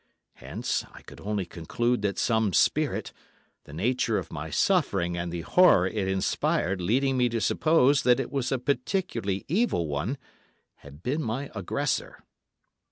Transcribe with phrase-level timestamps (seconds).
[0.37, 5.85] Hence, I could only conclude that some spirit—the nature of my suffering and the horror
[5.85, 11.51] it inspired leading me to suppose that it was a particularly evil one—had been my
[11.53, 12.23] aggressor.